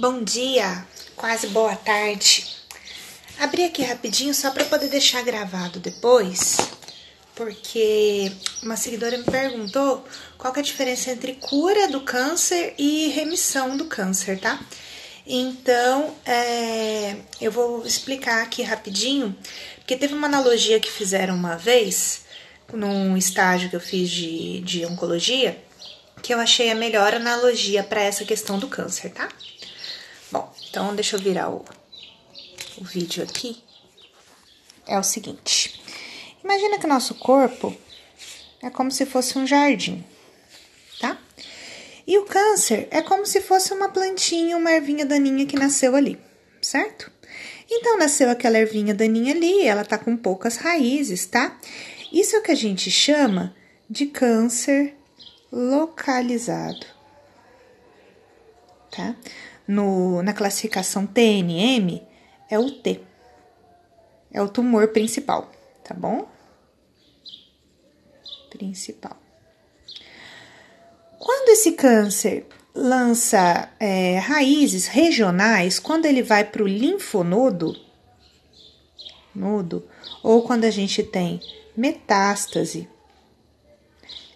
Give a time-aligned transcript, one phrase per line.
[0.00, 2.46] Bom dia, quase boa tarde.
[3.36, 6.56] Abri aqui rapidinho só para poder deixar gravado depois,
[7.34, 8.30] porque
[8.62, 10.04] uma seguidora me perguntou
[10.38, 14.60] qual é a diferença entre cura do câncer e remissão do câncer, tá?
[15.26, 19.36] Então, é, eu vou explicar aqui rapidinho,
[19.78, 22.20] porque teve uma analogia que fizeram uma vez,
[22.72, 25.60] num estágio que eu fiz de, de oncologia,
[26.22, 29.28] que eu achei a melhor analogia para essa questão do câncer, tá?
[30.68, 31.64] Então deixa eu virar o,
[32.78, 33.62] o vídeo aqui.
[34.86, 35.80] É o seguinte:
[36.42, 37.76] imagina que o nosso corpo
[38.62, 40.04] é como se fosse um jardim,
[41.00, 41.18] tá?
[42.06, 46.18] E o câncer é como se fosse uma plantinha, uma ervinha daninha que nasceu ali,
[46.60, 47.12] certo?
[47.70, 51.58] Então, nasceu aquela ervinha daninha ali, ela tá com poucas raízes, tá?
[52.10, 53.54] Isso é o que a gente chama
[53.90, 54.96] de câncer
[55.52, 56.86] localizado,
[58.90, 59.14] tá?
[59.68, 62.02] No, na classificação TNM
[62.50, 63.02] é o T.
[64.32, 65.50] É o tumor principal,
[65.84, 66.26] tá bom?
[68.48, 69.16] Principal.
[71.18, 77.76] Quando esse câncer lança é, raízes regionais, quando ele vai para o linfonodo,
[79.34, 79.86] nodo,
[80.22, 81.40] ou quando a gente tem
[81.76, 82.88] metástase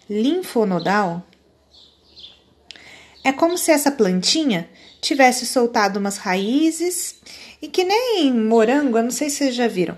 [0.09, 1.23] linfonodal,
[3.23, 4.69] é como se essa plantinha
[5.03, 7.15] tivesse soltado umas raízes
[7.61, 9.97] e que nem morango, eu não sei se vocês já viram.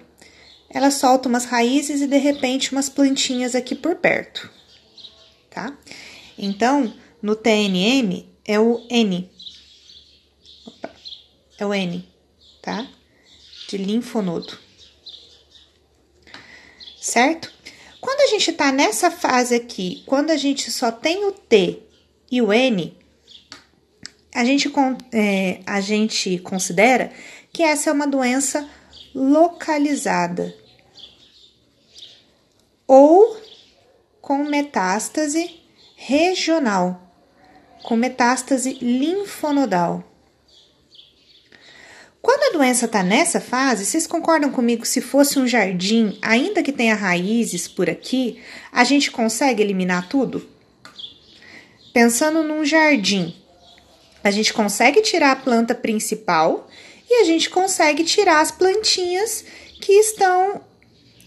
[0.70, 4.50] Ela solta umas raízes e de repente umas plantinhas aqui por perto,
[5.50, 5.78] tá?
[6.38, 9.30] Então, no TNM é o N.
[10.66, 10.92] Opa,
[11.58, 12.06] é o N,
[12.62, 12.86] tá?
[13.69, 14.58] De linfonodo.
[17.00, 17.53] Certo?
[18.02, 21.80] Quando a gente tá nessa fase aqui, quando a gente só tem o T
[22.30, 22.97] e o N,
[24.36, 24.69] a gente,
[25.14, 27.09] é, a gente considera
[27.53, 28.67] que essa é uma doença
[29.14, 30.53] localizada
[32.86, 33.38] ou
[34.19, 35.62] com metástase
[35.95, 37.16] regional,
[37.81, 40.03] com metástase linfonodal.
[42.22, 46.74] Quando a doença está nessa fase, vocês concordam comigo se fosse um jardim, ainda que
[46.74, 50.45] tenha raízes por aqui, a gente consegue eliminar tudo?
[51.94, 53.34] Pensando num jardim,
[54.25, 56.68] a gente consegue tirar a planta principal
[57.08, 59.46] e a gente consegue tirar as plantinhas
[59.80, 60.63] que estão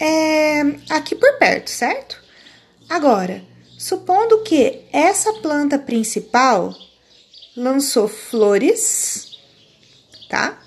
[0.01, 2.21] é, aqui por perto, certo?
[2.89, 3.45] Agora,
[3.79, 6.75] supondo que essa planta principal
[7.57, 9.39] lançou flores,
[10.29, 10.61] tá?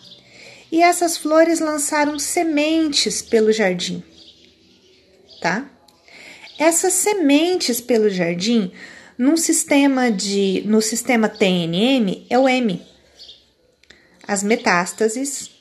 [0.72, 4.02] E essas flores lançaram sementes pelo jardim,
[5.42, 5.70] tá?
[6.58, 8.72] Essas sementes pelo jardim
[9.22, 12.84] num sistema de, no sistema TNM é o M.
[14.28, 15.52] As metástases,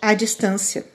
[0.00, 0.86] a distância.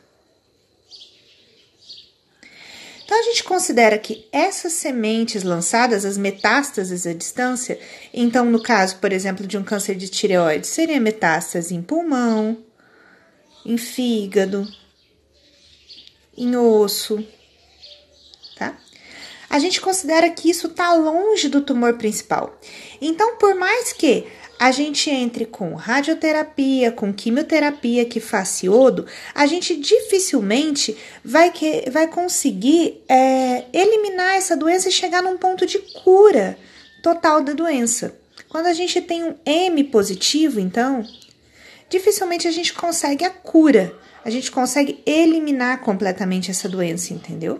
[3.06, 7.79] Então a gente considera que essas sementes lançadas, as metástases à distância,
[8.12, 12.58] então no caso, por exemplo, de um câncer de tireoide, seria metástase em pulmão,
[13.63, 14.68] em fígado,
[16.35, 17.24] em osso,
[18.58, 18.75] tá?
[19.49, 22.59] A gente considera que isso está longe do tumor principal.
[23.01, 24.27] Então, por mais que
[24.59, 31.89] a gente entre com radioterapia, com quimioterapia que faz iodo, a gente dificilmente vai, que,
[31.89, 36.57] vai conseguir é, eliminar essa doença e chegar num ponto de cura
[37.01, 38.19] total da doença.
[38.49, 41.07] Quando a gente tem um M positivo, então,
[41.89, 43.95] dificilmente a gente consegue a cura,
[44.25, 47.59] a gente consegue eliminar completamente essa doença, entendeu?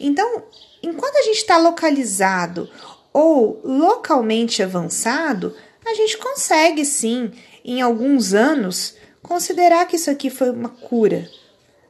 [0.00, 0.42] Então,
[0.84, 2.68] enquanto a gente está localizado
[3.12, 7.30] ou localmente avançado, a gente consegue sim,
[7.64, 11.28] em alguns anos, considerar que isso aqui foi uma cura.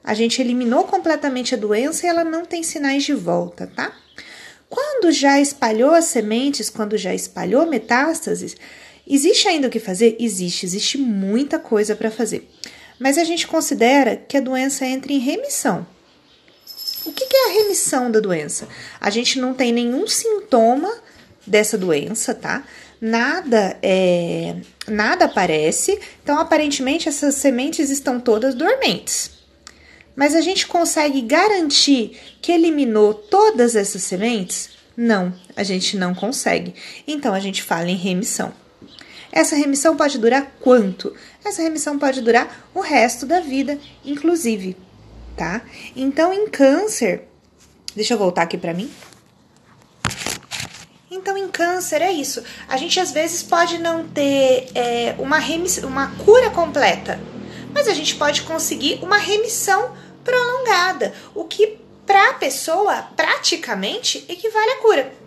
[0.02, 3.92] A gente eliminou completamente a doença e ela não tem sinais de volta, tá?
[4.68, 8.56] Quando já espalhou as sementes, quando já espalhou metástases,
[9.06, 10.16] existe ainda o que fazer?
[10.18, 12.50] Existe, existe muita coisa para fazer.
[12.98, 15.86] Mas a gente considera que a doença entra em remissão.
[17.44, 18.66] A remissão da doença?
[18.98, 20.90] A gente não tem nenhum sintoma
[21.46, 22.64] dessa doença, tá?
[23.00, 24.56] Nada é,
[24.88, 29.32] nada aparece, então aparentemente essas sementes estão todas dormentes.
[30.16, 34.70] Mas a gente consegue garantir que eliminou todas essas sementes?
[34.96, 36.74] Não, a gente não consegue.
[37.06, 38.54] Então a gente fala em remissão.
[39.30, 41.14] Essa remissão pode durar quanto?
[41.44, 44.76] Essa remissão pode durar o resto da vida, inclusive
[45.36, 45.62] tá?
[45.94, 47.24] Então, em câncer,
[47.94, 48.90] deixa eu voltar aqui para mim.
[51.10, 52.42] Então, em câncer é isso.
[52.68, 55.38] A gente às vezes pode não ter é, uma,
[55.84, 57.20] uma cura completa,
[57.72, 59.92] mas a gente pode conseguir uma remissão
[60.22, 65.23] prolongada, o que para a pessoa praticamente equivale à cura.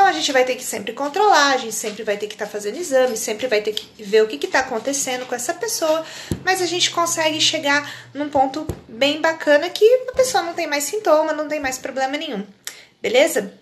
[0.00, 2.46] Então a gente vai ter que sempre controlar, a gente sempre vai ter que estar
[2.46, 6.02] tá fazendo exame, sempre vai ter que ver o que está acontecendo com essa pessoa,
[6.42, 10.84] mas a gente consegue chegar num ponto bem bacana que a pessoa não tem mais
[10.84, 12.46] sintoma, não tem mais problema nenhum.
[13.02, 13.52] Beleza?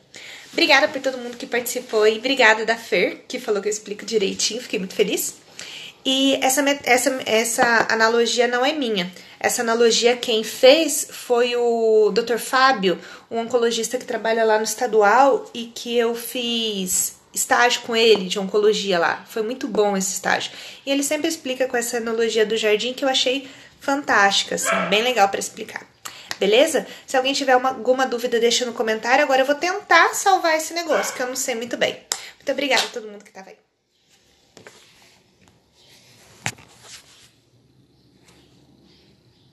[0.53, 4.07] Obrigada por todo mundo que participou e obrigada da Fer, que falou que eu explico
[4.07, 5.35] direitinho, fiquei muito feliz.
[6.05, 9.11] E essa, essa, essa analogia não é minha.
[9.41, 12.39] Essa analogia quem fez foi o Dr.
[12.39, 12.99] Fábio,
[13.31, 18.39] um oncologista que trabalha lá no estadual e que eu fiz estágio com ele de
[18.39, 19.25] oncologia lá.
[19.29, 20.51] Foi muito bom esse estágio.
[20.85, 23.49] E ele sempre explica com essa analogia do jardim que eu achei
[23.81, 25.87] fantástica, assim, bem legal para explicar.
[26.39, 26.87] Beleza?
[27.07, 29.25] Se alguém tiver uma, alguma dúvida, deixa no comentário.
[29.25, 31.95] Agora eu vou tentar salvar esse negócio, que eu não sei muito bem.
[32.37, 33.68] Muito obrigada a todo mundo que estava aí.